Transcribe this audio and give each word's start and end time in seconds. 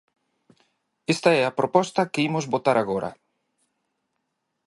Esta 1.13 1.29
é 1.39 1.41
a 1.45 1.55
proposta 1.59 2.09
que 2.11 2.23
imos 2.29 2.45
votar 2.53 2.77
agora. 2.79 3.11